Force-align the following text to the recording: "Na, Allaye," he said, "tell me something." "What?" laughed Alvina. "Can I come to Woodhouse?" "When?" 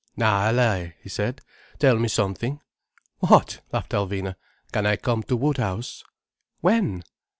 "Na, 0.17 0.47
Allaye," 0.47 0.95
he 1.03 1.09
said, 1.09 1.41
"tell 1.77 1.95
me 1.99 2.07
something." 2.07 2.59
"What?" 3.19 3.61
laughed 3.71 3.91
Alvina. 3.91 4.33
"Can 4.71 4.87
I 4.87 4.95
come 4.95 5.21
to 5.21 5.35
Woodhouse?" 5.37 6.03
"When?" 6.61 7.03